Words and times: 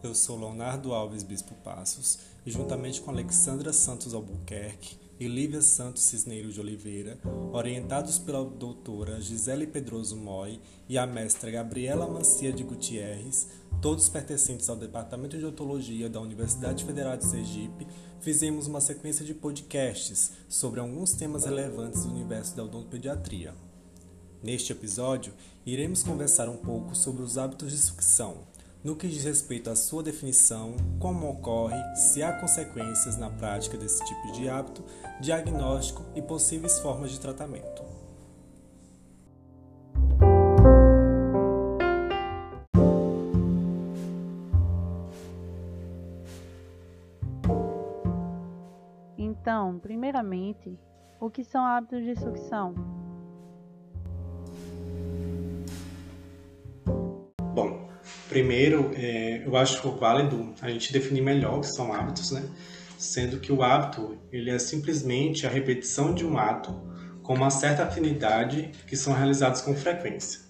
Eu 0.00 0.14
sou 0.14 0.38
Leonardo 0.38 0.94
Alves 0.94 1.24
Bispo 1.24 1.54
Passos 1.56 2.20
e 2.46 2.52
juntamente 2.52 3.00
com 3.00 3.10
Alexandra 3.10 3.72
Santos 3.72 4.14
Albuquerque 4.14 4.96
e 5.18 5.26
Lívia 5.26 5.60
Santos 5.60 6.04
Cisneiro 6.04 6.52
de 6.52 6.60
Oliveira, 6.60 7.18
orientados 7.52 8.16
pela 8.16 8.44
doutora 8.44 9.20
Gisele 9.20 9.66
Pedroso 9.66 10.16
Moi 10.16 10.60
e 10.88 10.96
a 10.96 11.04
mestra 11.04 11.50
Gabriela 11.50 12.06
Mancia 12.06 12.52
de 12.52 12.62
Gutierrez, 12.62 13.48
todos 13.82 14.08
pertencentes 14.08 14.68
ao 14.68 14.76
Departamento 14.76 15.36
de 15.36 15.44
Odontologia 15.44 16.08
da 16.08 16.20
Universidade 16.20 16.84
Federal 16.84 17.16
de 17.16 17.26
Sergipe, 17.26 17.84
fizemos 18.20 18.68
uma 18.68 18.80
sequência 18.80 19.24
de 19.24 19.34
podcasts 19.34 20.30
sobre 20.48 20.78
alguns 20.78 21.12
temas 21.12 21.44
relevantes 21.44 22.04
do 22.04 22.12
universo 22.12 22.54
da 22.54 22.62
odontopediatria. 22.62 23.52
Neste 24.40 24.70
episódio, 24.70 25.32
iremos 25.66 26.04
conversar 26.04 26.48
um 26.48 26.56
pouco 26.56 26.94
sobre 26.94 27.22
os 27.22 27.36
hábitos 27.36 27.72
de 27.72 27.78
sucção, 27.78 28.46
no 28.82 28.94
que 28.94 29.08
diz 29.08 29.24
respeito 29.24 29.70
à 29.70 29.76
sua 29.76 30.02
definição, 30.02 30.76
como 30.98 31.28
ocorre, 31.28 31.76
se 31.96 32.22
há 32.22 32.32
consequências 32.32 33.16
na 33.16 33.28
prática 33.30 33.76
desse 33.76 34.04
tipo 34.04 34.32
de 34.32 34.48
hábito, 34.48 34.84
diagnóstico 35.20 36.04
e 36.14 36.22
possíveis 36.22 36.78
formas 36.78 37.10
de 37.10 37.20
tratamento. 37.20 37.82
Então, 49.16 49.78
primeiramente, 49.78 50.78
o 51.20 51.30
que 51.30 51.42
são 51.42 51.64
hábitos 51.64 52.02
de 52.04 52.14
sucção? 52.16 52.97
Primeiro, 58.28 58.92
é, 58.94 59.42
eu 59.46 59.56
acho 59.56 59.90
válido 59.92 60.54
a 60.60 60.68
gente 60.68 60.92
definir 60.92 61.22
melhor 61.22 61.58
o 61.58 61.60
que 61.60 61.68
são 61.68 61.92
hábitos, 61.92 62.30
né? 62.30 62.42
Sendo 62.98 63.38
que 63.38 63.50
o 63.50 63.62
hábito 63.62 64.18
ele 64.30 64.50
é 64.50 64.58
simplesmente 64.58 65.46
a 65.46 65.50
repetição 65.50 66.12
de 66.12 66.26
um 66.26 66.36
ato 66.36 66.74
com 67.22 67.34
uma 67.34 67.50
certa 67.50 67.84
afinidade 67.84 68.70
que 68.86 68.96
são 68.96 69.14
realizados 69.14 69.60
com 69.62 69.74
frequência. 69.74 70.40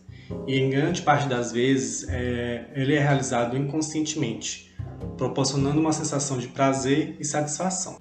E 0.47 0.59
em 0.59 0.70
grande 0.70 1.03
parte 1.03 1.29
das 1.29 1.53
vezes 1.53 2.09
é, 2.09 2.67
ele 2.75 2.95
é 2.95 3.01
realizado 3.01 3.57
inconscientemente, 3.57 4.75
proporcionando 5.17 5.81
uma 5.81 5.92
sensação 5.92 6.39
de 6.39 6.48
prazer 6.48 7.17
e 7.19 7.25
satisfação. 7.25 7.98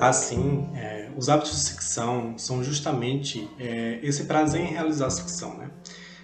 Assim, 0.00 0.68
é, 0.74 0.87
os 1.18 1.28
hábitos 1.28 1.50
de 1.50 1.58
sucção 1.58 2.38
são 2.38 2.62
justamente 2.62 3.50
é, 3.58 3.98
esse 4.04 4.22
prazer 4.24 4.60
em 4.60 4.66
realizar 4.66 5.06
a 5.06 5.10
sucção. 5.10 5.58
Né? 5.58 5.68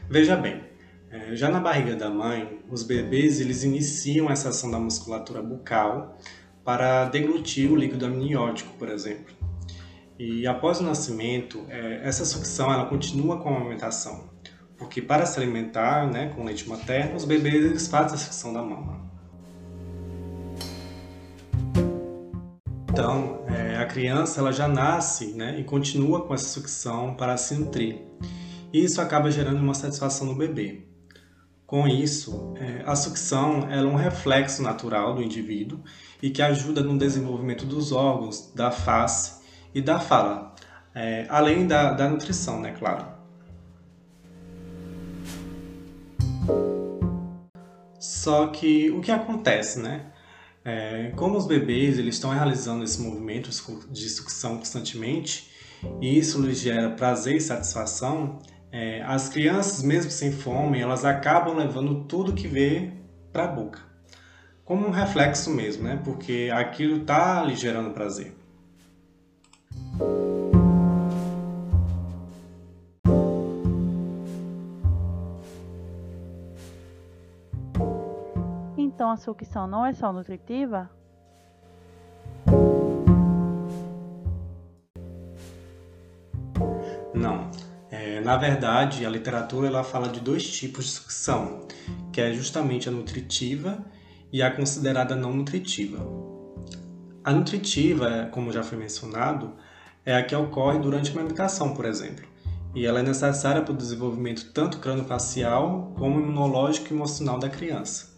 Veja 0.09 0.37
bem, 0.37 0.63
é, 1.11 1.35
já 1.35 1.49
na 1.49 1.59
barriga 1.59 1.97
da 1.97 2.09
mãe, 2.09 2.61
os 2.71 2.85
bebês 2.85 3.41
eles 3.41 3.65
iniciam 3.65 4.31
essa 4.31 4.51
ação 4.51 4.71
da 4.71 4.79
musculatura 4.79 5.43
bucal 5.43 6.17
para 6.63 7.07
deglutir 7.07 7.73
o 7.73 7.75
líquido 7.75 8.07
amniótico, 8.07 8.73
por 8.79 8.89
exemplo. 8.89 9.35
E 10.17 10.47
após 10.47 10.79
o 10.79 10.85
nascimento, 10.85 11.67
é, 11.69 12.01
essa 12.05 12.25
sucção 12.25 12.73
ela 12.73 12.87
continua 12.87 13.39
com 13.39 13.49
a 13.49 13.57
amamentação, 13.57 14.31
porque 14.79 15.03
para 15.03 15.27
se 15.27 15.41
alimentar 15.41 16.07
né, 16.09 16.33
com 16.37 16.45
leite 16.45 16.69
materno, 16.69 17.17
os 17.17 17.25
bebês 17.25 17.89
fazem 17.89 18.15
a 18.15 18.19
sucção 18.19 18.53
da 18.53 18.63
mama. 18.63 19.03
Então, 22.95 23.45
é, 23.49 23.64
a 23.85 23.87
criança 23.87 24.41
ela 24.41 24.51
já 24.51 24.67
nasce 24.67 25.35
né, 25.35 25.61
e 25.61 25.65
continua 25.65 26.27
com 26.27 26.35
essa 26.35 26.49
sucção 26.49 27.15
para 27.15 27.37
se 27.37 27.55
nutrir. 27.55 28.01
E 28.73 28.83
isso 28.83 29.01
acaba 29.01 29.31
gerando 29.31 29.61
uma 29.61 29.75
satisfação 29.75 30.27
no 30.27 30.35
bebê. 30.35 30.87
Com 31.67 31.87
isso, 31.87 32.55
é, 32.57 32.83
a 32.87 32.97
sucção 32.97 33.71
é 33.71 33.81
um 33.83 33.95
reflexo 33.95 34.63
natural 34.63 35.15
do 35.15 35.23
indivíduo 35.23 35.81
e 36.23 36.31
que 36.31 36.43
ajuda 36.43 36.83
no 36.83 36.99
desenvolvimento 36.99 37.67
dos 37.67 37.93
órgãos, 37.93 38.53
da 38.55 38.71
face 38.71 39.43
e 39.75 39.81
da 39.81 40.01
fala, 40.01 40.55
é, 40.95 41.27
além 41.29 41.67
da, 41.67 41.93
da 41.93 42.09
nutrição, 42.09 42.61
né, 42.61 42.75
claro. 42.79 43.07
Só 47.99 48.47
que 48.49 48.91
o 48.91 49.01
que 49.01 49.11
acontece, 49.11 49.81
né? 49.81 50.07
É, 50.65 51.13
como 51.17 51.37
os 51.37 51.47
bebês 51.47 51.99
eles 51.99 52.15
estão 52.15 52.31
realizando 52.31 52.83
esse 52.85 53.01
movimento 53.01 53.51
de 53.91 54.09
sucção 54.09 54.57
constantemente 54.57 55.51
e 56.01 56.19
isso 56.19 56.41
lhes 56.41 56.59
gera 56.59 56.91
prazer 56.91 57.37
e 57.37 57.41
satisfação, 57.41 58.39
é, 58.73 59.03
as 59.03 59.29
crianças, 59.29 59.83
mesmo 59.83 60.11
sem 60.11 60.33
fome, 60.33 60.81
elas 60.81 61.05
acabam 61.05 61.55
levando 61.55 62.05
tudo 62.05 62.33
que 62.33 62.49
vê 62.49 62.93
para 63.33 63.45
a 63.45 63.49
boca. 63.49 63.81
Como 64.65 64.87
um 64.87 64.91
reflexo 64.91 65.51
mesmo, 65.51 65.85
né? 65.85 66.01
Porque 66.03 66.51
aquilo 66.53 67.03
está 67.03 67.45
lhe 67.45 67.55
gerando 67.55 67.91
prazer. 67.91 68.35
A 79.15 79.17
sucção 79.17 79.67
não 79.67 79.87
é 79.87 79.93
só 79.93 80.13
nutritiva? 80.13 80.91
Não. 87.15 87.51
É, 87.91 88.21
na 88.21 88.37
verdade, 88.37 89.07
a 89.07 89.09
literatura 89.09 89.69
ela 89.69 89.85
fala 89.85 90.09
de 90.09 90.19
dois 90.19 90.45
tipos 90.51 90.87
de 90.87 90.91
sucção, 90.91 91.67
que 92.13 92.21
é 92.21 92.33
justamente 92.33 92.89
a 92.89 92.93
nutritiva 92.93 93.85
e 94.33 94.43
a 94.43 94.51
considerada 94.51 95.15
não 95.15 95.33
nutritiva. 95.33 96.05
A 97.23 97.33
nutritiva, 97.33 98.29
como 98.33 98.53
já 98.53 98.65
foi 98.65 98.77
mencionado, 98.77 99.53
é 100.05 100.17
a 100.17 100.25
que 100.25 100.35
ocorre 100.35 100.81
durante 100.81 101.11
a 101.11 101.15
alimentação, 101.15 101.73
por 101.73 101.85
exemplo, 101.85 102.27
e 102.75 102.85
ela 102.85 102.99
é 102.99 103.03
necessária 103.03 103.63
para 103.63 103.73
o 103.73 103.77
desenvolvimento 103.77 104.53
tanto 104.53 104.81
crânio-facial 104.81 105.95
como 105.97 106.21
imunológico 106.21 106.93
e 106.93 106.97
emocional 106.97 107.39
da 107.39 107.49
criança. 107.49 108.14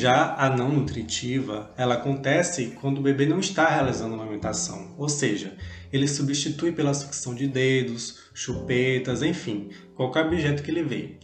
Já 0.00 0.34
a 0.36 0.48
não 0.48 0.70
nutritiva, 0.70 1.74
ela 1.76 1.94
acontece 1.94 2.76
quando 2.80 2.98
o 2.98 3.02
bebê 3.02 3.26
não 3.26 3.38
está 3.38 3.68
realizando 3.68 4.14
uma 4.14 4.22
alimentação, 4.22 4.94
ou 4.96 5.10
seja, 5.10 5.54
ele 5.92 6.08
substitui 6.08 6.72
pela 6.72 6.94
sucção 6.94 7.34
de 7.34 7.46
dedos, 7.46 8.18
chupetas, 8.32 9.22
enfim, 9.22 9.68
qualquer 9.94 10.24
objeto 10.24 10.62
que 10.62 10.70
ele 10.70 10.82
vê, 10.82 11.16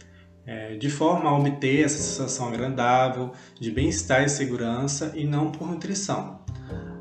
é, 0.45 0.75
de 0.75 0.91
forma 0.91 1.27
a 1.27 1.35
obter 1.35 1.85
essa 1.85 1.97
sensação 1.97 2.49
agradável 2.49 3.31
de 3.59 3.71
bem-estar 3.71 4.23
e 4.23 4.29
segurança 4.29 5.11
e 5.15 5.25
não 5.25 5.51
por 5.51 5.67
nutrição. 5.67 6.41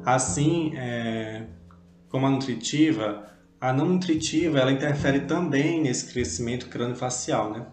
Assim, 0.02 0.72
é, 0.76 1.42
como 2.08 2.26
a 2.26 2.30
nutritiva, 2.30 3.35
a 3.60 3.72
não 3.72 3.86
nutritiva 3.86 4.58
ela 4.58 4.72
interfere 4.72 5.20
também 5.20 5.80
nesse 5.80 6.12
crescimento 6.12 6.68
crânio-facial, 6.68 7.50
né? 7.50 7.66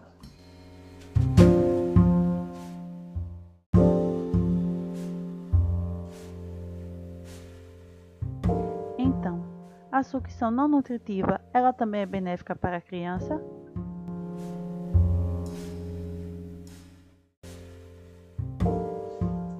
Então, 8.98 9.44
a 9.92 10.02
sucção 10.02 10.50
não 10.50 10.68
nutritiva, 10.68 11.40
ela 11.52 11.72
também 11.72 12.00
é 12.00 12.06
benéfica 12.06 12.56
para 12.56 12.78
a 12.78 12.80
criança? 12.80 13.40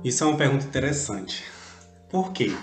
Isso 0.03 0.23
é 0.23 0.27
uma 0.27 0.37
pergunta 0.37 0.67
interessante. 0.67 1.45
Por 2.11 2.33
quê? 2.33 2.55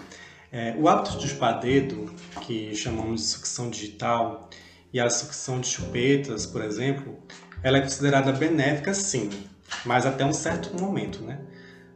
É, 0.52 0.76
o 0.78 0.88
hábito 0.88 1.18
de 1.18 1.28
chupar 1.28 1.60
dedo, 1.60 2.14
que 2.42 2.76
chamamos 2.76 3.22
de 3.22 3.28
sucção 3.28 3.70
digital, 3.70 4.50
e 4.94 5.00
a 5.00 5.10
sucção 5.10 5.62
de 5.62 5.68
chupetas, 5.68 6.46
por 6.46 6.62
exemplo, 6.62 7.18
ela 7.64 7.78
é 7.78 7.82
considerada 7.82 8.34
benéfica 8.34 8.94
sim, 8.94 9.30
mas 9.86 10.06
até 10.06 10.26
um 10.26 10.34
certo 10.34 10.78
momento, 10.80 11.24
né? 11.24 11.40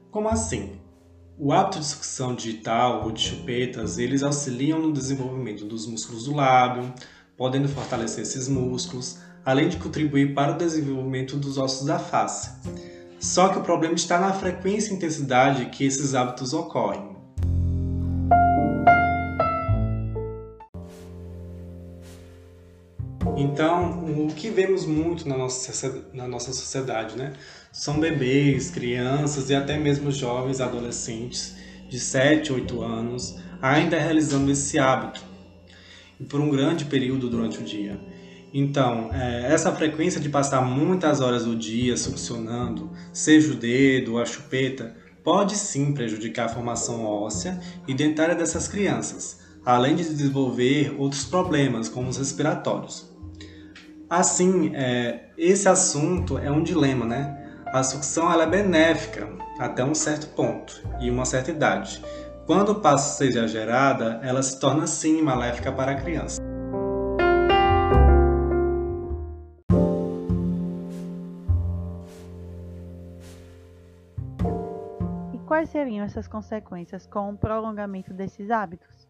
Como 0.09 0.30
assim? 0.30 0.80
O 1.38 1.51
hábito 1.51 1.80
de 1.80 1.86
sucção 1.86 2.33
digital 2.33 3.03
ou 3.03 3.12
de 3.12 3.21
chupetas, 3.21 3.97
eles 3.97 4.24
auxiliam 4.24 4.80
no 4.80 4.94
desenvolvimento 4.94 5.65
dos 5.65 5.86
músculos 5.86 6.24
do 6.24 6.33
lábio, 6.33 6.94
podendo 7.36 7.68
fortalecer 7.68 8.24
esses 8.24 8.48
músculos, 8.48 9.18
além 9.44 9.68
de 9.68 9.75
contribuir 9.75 10.33
para 10.33 10.53
o 10.53 10.57
desenvolvimento 10.57 11.36
dos 11.36 11.57
ossos 11.57 11.86
da 11.86 12.00
face. 12.00 12.50
Só 13.19 13.50
que 13.50 13.59
o 13.59 13.63
problema 13.63 13.95
está 13.95 14.18
na 14.19 14.31
frequência 14.31 14.94
e 14.94 14.95
intensidade 14.95 15.65
que 15.65 15.83
esses 15.83 16.15
hábitos 16.15 16.53
ocorrem. 16.53 17.14
Então, 23.45 24.03
o 24.25 24.33
que 24.33 24.50
vemos 24.50 24.86
muito 24.86 25.30
na 25.30 25.38
nossa, 25.38 26.03
na 26.13 26.27
nossa 26.27 26.51
sociedade, 26.51 27.15
né? 27.15 27.33
São 27.71 28.00
bebês, 28.00 28.71
crianças 28.71 29.50
e 29.50 29.56
até 29.56 29.77
mesmo 29.77 30.12
jovens 30.12 30.59
adolescentes 30.59 31.56
de 31.88 32.00
7, 32.00 32.51
8 32.51 32.81
anos 32.81 33.38
ainda 33.62 34.00
realizando 34.00 34.51
esse 34.51 34.80
hábito 34.80 35.24
por 36.27 36.39
um 36.39 36.50
grande 36.50 36.86
período 36.86 37.30
durante 37.30 37.59
o 37.59 37.63
dia. 37.63 38.00
Então, 38.53 39.09
é, 39.13 39.51
essa 39.53 39.71
frequência 39.71 40.19
de 40.19 40.30
passar 40.30 40.62
muitas 40.62 41.21
horas 41.21 41.45
do 41.45 41.56
dia 41.56 41.95
succionando, 41.98 42.91
seja 43.13 43.53
o 43.53 43.56
dedo 43.56 44.13
ou 44.13 44.19
a 44.19 44.25
chupeta, 44.25 44.95
pode 45.24 45.56
sim 45.56 45.94
prejudicar 45.94 46.45
a 46.45 46.50
formação 46.50 47.06
óssea 47.06 47.59
e 47.88 47.94
dentária 47.94 48.33
dessas 48.33 48.68
crianças, 48.68 49.39
além 49.65 49.95
de 49.95 50.03
desenvolver 50.03 50.95
outros 50.98 51.25
problemas, 51.25 51.89
como 51.89 52.09
os 52.09 52.18
respiratórios. 52.18 53.14
Assim, 54.09 54.71
é, 54.75 55.31
esse 55.35 55.67
assunto 55.67 56.37
é 56.37 56.51
um 56.51 56.61
dilema, 56.61 57.05
né? 57.05 57.63
A 57.65 57.81
sucção 57.81 58.31
ela 58.31 58.43
é 58.43 58.47
benéfica 58.47 59.27
até 59.59 59.83
um 59.83 59.95
certo 59.95 60.27
ponto 60.35 60.79
e 60.99 61.09
uma 61.09 61.25
certa 61.25 61.49
idade. 61.49 62.03
Quando 62.45 62.75
passa 62.75 63.09
a 63.09 63.17
ser 63.17 63.29
exagerada, 63.29 64.19
ela 64.21 64.43
se 64.43 64.59
torna 64.59 64.85
sim 64.85 65.23
maléfica 65.23 65.71
para 65.71 65.93
a 65.93 65.95
criança. 65.95 66.39
E 75.33 75.39
quais 75.47 75.69
seriam 75.69 76.05
essas 76.05 76.27
consequências 76.27 77.07
com 77.07 77.31
o 77.31 77.37
prolongamento 77.37 78.13
desses 78.13 78.51
hábitos? 78.51 79.07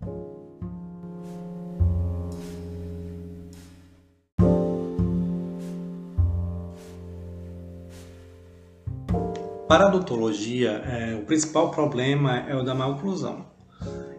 Para 9.68 9.86
a 9.86 9.88
odontologia, 9.88 10.74
é, 10.86 11.16
o 11.16 11.26
principal 11.26 11.72
problema 11.72 12.38
é 12.48 12.56
o 12.56 12.62
da 12.62 12.76
maloclusão. 12.76 13.48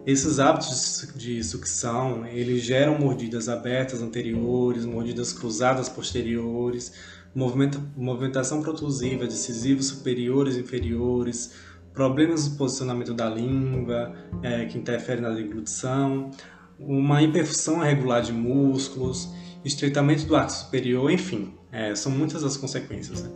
Esses 0.05 0.39
hábitos 0.39 1.07
de 1.15 1.41
sucção, 1.41 2.25
eles 2.25 2.63
geram 2.63 2.99
mordidas 2.99 3.47
abertas 3.47 4.01
anteriores, 4.01 4.85
mordidas 4.85 5.31
cruzadas 5.31 5.87
posteriores, 5.87 6.93
movimentação 7.33 8.61
protrusiva 8.61 9.25
de 9.25 9.33
incisivos 9.33 9.87
superiores 9.87 10.57
e 10.57 10.59
inferiores, 10.59 11.53
problemas 11.93 12.49
no 12.49 12.57
posicionamento 12.57 13.13
da 13.13 13.29
língua, 13.29 14.13
é, 14.43 14.65
que 14.65 14.77
interferem 14.77 15.23
na 15.23 15.31
deglutição, 15.31 16.29
uma 16.77 17.21
imperfusão 17.21 17.81
irregular 17.83 18.21
de 18.21 18.33
músculos, 18.33 19.29
estreitamento 19.63 20.25
do 20.25 20.35
arco 20.35 20.51
superior, 20.51 21.09
enfim, 21.09 21.53
é, 21.71 21.95
são 21.95 22.11
muitas 22.11 22.43
as 22.43 22.57
consequências. 22.57 23.23
Né? 23.23 23.29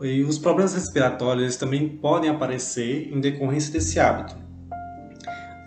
E 0.00 0.22
os 0.22 0.38
problemas 0.38 0.74
respiratórios 0.74 1.56
também 1.56 1.88
podem 1.88 2.30
aparecer 2.30 3.12
em 3.12 3.20
decorrência 3.20 3.72
desse 3.72 3.98
hábito. 3.98 4.36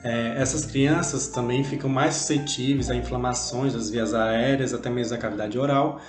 É, 0.04 0.36
essas 0.38 0.66
crianças 0.66 1.28
também 1.28 1.64
ficam 1.64 1.90
mais 1.90 2.16
suscetíveis 2.16 2.90
a 2.90 2.96
inflamações 2.96 3.74
das 3.74 3.90
vias 3.90 4.14
aéreas, 4.14 4.74
até 4.74 4.90
mesmo 4.90 5.12
da 5.12 5.18
cavidade 5.18 5.60
oral. 5.60 6.02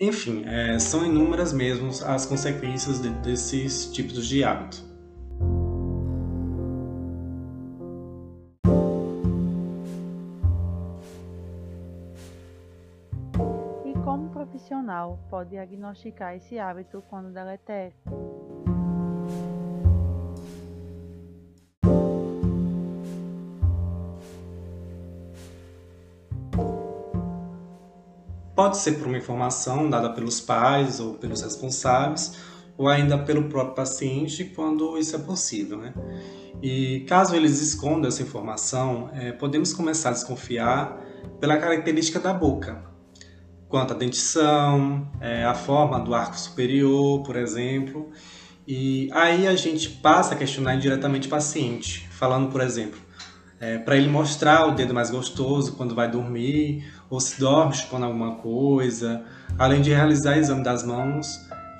Enfim, 0.00 0.44
é, 0.46 0.78
são 0.78 1.04
inúmeras 1.06 1.52
mesmo 1.52 1.90
as 2.04 2.26
consequências 2.26 3.00
de, 3.00 3.10
desses 3.10 3.86
tipos 3.92 4.26
de 4.26 4.42
hábito. 4.42 4.91
Pode 15.42 15.50
diagnosticar 15.50 16.36
esse 16.36 16.56
hábito 16.56 17.02
quando 17.10 17.32
deletério. 17.32 17.92
Pode 28.54 28.76
ser 28.76 28.92
por 28.92 29.08
uma 29.08 29.16
informação 29.16 29.90
dada 29.90 30.10
pelos 30.10 30.40
pais 30.40 31.00
ou 31.00 31.14
pelos 31.14 31.42
responsáveis, 31.42 32.38
ou 32.78 32.88
ainda 32.88 33.18
pelo 33.18 33.48
próprio 33.48 33.74
paciente, 33.74 34.44
quando 34.44 34.96
isso 34.96 35.16
é 35.16 35.18
possível. 35.18 35.78
Né? 35.78 35.92
E 36.62 37.00
caso 37.08 37.34
eles 37.34 37.60
escondam 37.60 38.08
essa 38.08 38.22
informação, 38.22 39.10
é, 39.12 39.32
podemos 39.32 39.72
começar 39.72 40.10
a 40.10 40.12
desconfiar 40.12 41.00
pela 41.40 41.56
característica 41.56 42.20
da 42.20 42.32
boca, 42.32 42.91
quanto 43.72 43.94
à 43.94 43.96
dentição, 43.96 45.08
é, 45.18 45.44
a 45.44 45.54
forma 45.54 45.98
do 45.98 46.14
arco 46.14 46.38
superior, 46.38 47.22
por 47.22 47.36
exemplo. 47.36 48.10
E 48.68 49.08
aí 49.14 49.48
a 49.48 49.56
gente 49.56 49.88
passa 49.88 50.34
a 50.34 50.36
questionar 50.36 50.74
indiretamente 50.74 51.26
o 51.26 51.30
paciente, 51.30 52.06
falando, 52.10 52.52
por 52.52 52.60
exemplo, 52.60 53.00
é, 53.58 53.78
para 53.78 53.96
ele 53.96 54.10
mostrar 54.10 54.66
o 54.66 54.72
dedo 54.72 54.92
mais 54.92 55.10
gostoso 55.10 55.72
quando 55.72 55.94
vai 55.94 56.10
dormir, 56.10 56.84
ou 57.08 57.18
se 57.18 57.40
dorme 57.40 57.72
chupando 57.72 58.04
alguma 58.04 58.34
coisa, 58.34 59.24
além 59.58 59.80
de 59.80 59.88
realizar 59.88 60.36
exame 60.36 60.62
das 60.62 60.84
mãos, 60.84 61.26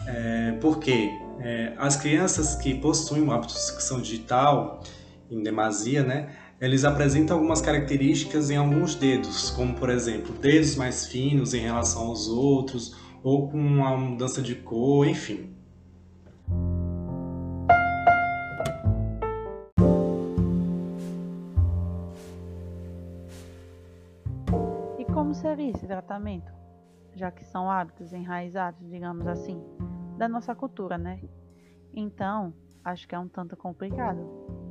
é, 0.06 0.56
porque 0.62 1.10
é, 1.40 1.74
as 1.76 1.96
crianças 1.96 2.54
que 2.54 2.72
possuem 2.74 3.22
um 3.22 3.30
hábito 3.30 3.52
de 3.52 3.60
sucção 3.60 4.00
digital, 4.00 4.82
em 5.30 5.42
demasia, 5.42 6.02
né, 6.02 6.30
eles 6.62 6.84
apresentam 6.84 7.36
algumas 7.36 7.60
características 7.60 8.48
em 8.48 8.56
alguns 8.56 8.94
dedos, 8.94 9.50
como 9.50 9.74
por 9.74 9.90
exemplo, 9.90 10.32
dedos 10.32 10.76
mais 10.76 11.04
finos 11.08 11.54
em 11.54 11.58
relação 11.58 12.06
aos 12.06 12.28
outros, 12.28 12.96
ou 13.20 13.50
com 13.50 13.58
uma 13.58 13.96
mudança 13.96 14.40
de 14.40 14.54
cor, 14.54 15.08
enfim. 15.08 15.52
E 25.00 25.04
como 25.06 25.34
seria 25.34 25.72
esse 25.72 25.84
tratamento? 25.84 26.52
Já 27.16 27.32
que 27.32 27.44
são 27.44 27.68
hábitos 27.68 28.12
enraizados, 28.12 28.88
digamos 28.88 29.26
assim, 29.26 29.60
da 30.16 30.28
nossa 30.28 30.54
cultura, 30.54 30.96
né? 30.96 31.20
Então, 31.92 32.54
acho 32.84 33.08
que 33.08 33.16
é 33.16 33.18
um 33.18 33.26
tanto 33.26 33.56
complicado. 33.56 34.61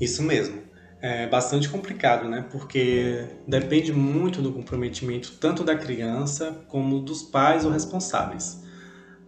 Isso 0.00 0.22
mesmo. 0.22 0.62
É 1.02 1.26
bastante 1.26 1.68
complicado, 1.68 2.28
né? 2.28 2.46
Porque 2.50 3.26
depende 3.46 3.92
muito 3.92 4.42
do 4.42 4.52
comprometimento 4.52 5.32
tanto 5.40 5.64
da 5.64 5.74
criança 5.74 6.64
como 6.68 7.00
dos 7.00 7.22
pais 7.22 7.64
ou 7.64 7.70
responsáveis. 7.70 8.62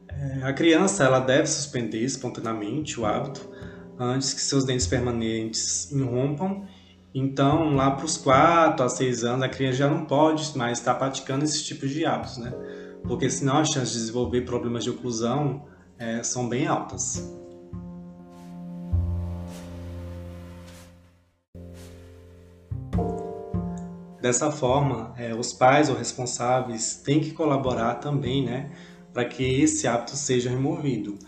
É, 0.09 0.43
a 0.43 0.53
criança 0.53 1.05
ela 1.05 1.19
deve 1.19 1.47
suspender 1.47 2.01
espontaneamente 2.01 3.01
o 3.01 3.07
hábito 3.07 3.49
antes 3.99 4.35
que 4.35 4.41
seus 4.41 4.65
dentes 4.65 4.87
permanentes 4.87 5.91
irrompam. 5.91 6.67
Então, 7.15 7.75
lá 7.75 7.91
para 7.91 8.05
os 8.05 8.17
4 8.17 8.85
a 8.85 8.89
6 8.89 9.25
anos, 9.25 9.43
a 9.43 9.49
criança 9.49 9.79
já 9.79 9.89
não 9.89 10.05
pode 10.05 10.57
mais 10.57 10.79
estar 10.79 10.95
praticando 10.95 11.45
esses 11.45 11.63
tipos 11.63 11.91
de 11.91 12.05
hábitos, 12.05 12.39
né? 12.39 12.53
Porque 13.07 13.29
senão 13.29 13.59
as 13.59 13.69
chances 13.69 13.93
de 13.93 13.99
desenvolver 14.01 14.43
problemas 14.43 14.85
de 14.85 14.91
oclusão 14.91 15.67
é, 15.99 16.23
são 16.23 16.49
bem 16.49 16.67
altas. 16.67 17.42
Dessa 24.23 24.53
forma, 24.53 25.13
é, 25.19 25.35
os 25.35 25.53
pais 25.53 25.89
ou 25.89 25.97
responsáveis 25.97 26.95
têm 27.05 27.19
que 27.19 27.33
colaborar 27.33 27.97
também, 27.97 28.45
né, 28.45 28.71
para 29.13 29.25
que 29.25 29.43
esse 29.43 29.89
hábito 29.89 30.15
seja 30.15 30.49
removido. 30.49 31.19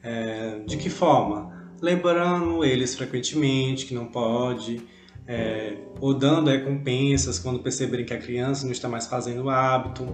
É, 0.00 0.60
de 0.64 0.76
que 0.76 0.88
forma? 0.88 1.52
Lembrando 1.82 2.64
eles 2.64 2.94
frequentemente 2.94 3.86
que 3.86 3.92
não 3.92 4.06
pode, 4.06 4.80
é, 5.26 5.78
ou 6.00 6.14
dando 6.14 6.48
recompensas 6.48 7.40
quando 7.40 7.58
perceberem 7.58 8.06
que 8.06 8.14
a 8.14 8.18
criança 8.18 8.64
não 8.64 8.72
está 8.72 8.88
mais 8.88 9.08
fazendo 9.08 9.42
o 9.42 9.50
hábito, 9.50 10.06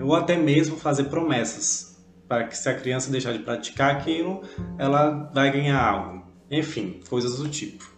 ou 0.00 0.14
até 0.14 0.36
mesmo 0.36 0.76
fazer 0.76 1.04
promessas 1.04 2.00
para 2.28 2.44
que 2.44 2.56
se 2.56 2.68
a 2.68 2.74
criança 2.74 3.10
deixar 3.10 3.32
de 3.32 3.40
praticar 3.40 3.96
aquilo, 3.96 4.42
ela 4.78 5.28
vai 5.34 5.50
ganhar 5.50 5.82
algo. 5.84 6.24
Enfim, 6.48 7.00
coisas 7.08 7.36
do 7.38 7.48
tipo. 7.48 7.93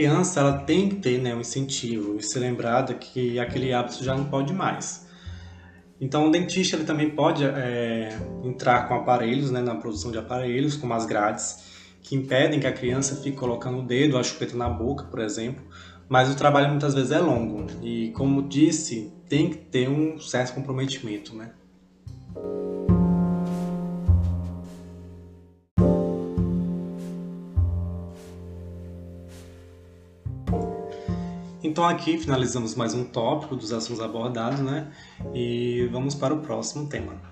Criança 0.00 0.40
ela 0.40 0.54
tem 0.54 0.88
que 0.88 0.96
ter 0.96 1.20
né, 1.20 1.34
um 1.34 1.40
incentivo 1.40 2.16
e 2.16 2.22
ser 2.22 2.38
lembrada 2.38 2.94
que 2.94 3.38
aquele 3.38 3.70
hábito 3.74 4.02
já 4.02 4.16
não 4.16 4.24
pode 4.24 4.50
mais. 4.50 5.06
Então, 6.00 6.26
o 6.26 6.30
dentista 6.30 6.74
ele 6.74 6.86
também 6.86 7.10
pode 7.10 7.44
é, 7.44 8.08
entrar 8.42 8.88
com 8.88 8.94
aparelhos, 8.94 9.50
né, 9.50 9.60
na 9.60 9.74
produção 9.74 10.10
de 10.10 10.16
aparelhos, 10.16 10.74
como 10.74 10.94
as 10.94 11.04
grades, 11.04 11.98
que 12.02 12.16
impedem 12.16 12.58
que 12.58 12.66
a 12.66 12.72
criança 12.72 13.14
fique 13.16 13.36
colocando 13.36 13.80
o 13.80 13.82
dedo, 13.82 14.16
a 14.16 14.22
chupeta 14.22 14.56
na 14.56 14.70
boca, 14.70 15.04
por 15.04 15.20
exemplo. 15.20 15.62
Mas 16.08 16.30
o 16.30 16.34
trabalho 16.34 16.70
muitas 16.70 16.94
vezes 16.94 17.12
é 17.12 17.18
longo 17.18 17.66
e, 17.82 18.10
como 18.12 18.48
disse, 18.48 19.12
tem 19.28 19.50
que 19.50 19.58
ter 19.58 19.86
um 19.86 20.18
certo 20.18 20.54
comprometimento, 20.54 21.36
né? 21.36 21.52
Então 31.70 31.86
aqui 31.86 32.18
finalizamos 32.18 32.74
mais 32.74 32.94
um 32.94 33.04
tópico 33.04 33.54
dos 33.54 33.72
assuntos 33.72 34.02
abordados, 34.02 34.58
né? 34.58 34.90
E 35.32 35.88
vamos 35.92 36.16
para 36.16 36.34
o 36.34 36.40
próximo 36.40 36.88
tema. 36.88 37.29